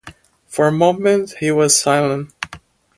For 0.47 0.67
a 0.67 0.71
moment 0.71 1.35
he 1.41 1.51
was 1.51 1.79
silent. 1.79 2.33